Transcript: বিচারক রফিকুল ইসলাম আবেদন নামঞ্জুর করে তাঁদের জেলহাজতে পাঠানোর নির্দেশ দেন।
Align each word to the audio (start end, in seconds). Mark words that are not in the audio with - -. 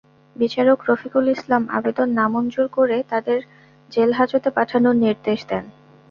বিচারক 0.35 0.79
রফিকুল 0.87 1.25
ইসলাম 1.27 1.63
আবেদন 1.77 2.07
নামঞ্জুর 2.19 2.67
করে 2.77 2.97
তাঁদের 3.09 3.39
জেলহাজতে 3.91 4.49
পাঠানোর 4.57 4.95
নির্দেশ 5.03 5.39
দেন। 5.49 5.65